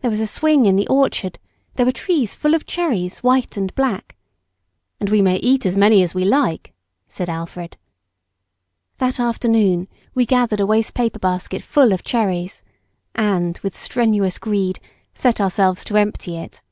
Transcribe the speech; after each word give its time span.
There 0.00 0.10
was 0.10 0.18
a 0.18 0.26
swing 0.26 0.66
in 0.66 0.74
the 0.74 0.88
orchard, 0.88 1.38
there 1.76 1.86
were 1.86 1.92
trees 1.92 2.34
full 2.34 2.54
of 2.54 2.66
cherries, 2.66 3.18
white 3.18 3.56
and 3.56 3.72
black. 3.76 4.16
"And 4.98 5.08
we 5.10 5.22
may 5.22 5.36
eat 5.36 5.64
as 5.64 5.76
many 5.76 6.02
as 6.02 6.12
we 6.12 6.24
like," 6.24 6.72
said 7.06 7.28
Alfred. 7.28 7.76
That 8.98 9.20
afternoon 9.20 9.86
we 10.12 10.26
gathered 10.26 10.58
a 10.58 10.66
waste 10.66 10.94
paper 10.94 11.20
basket 11.20 11.62
full 11.62 11.92
of 11.92 12.02
cherries, 12.02 12.64
and, 13.14 13.58
with 13.60 13.78
strenuous 13.78 14.38
greed, 14.38 14.80
set 15.14 15.40
ourselves 15.40 15.84
to 15.84 15.96
empty 15.96 16.36
it. 16.36 16.62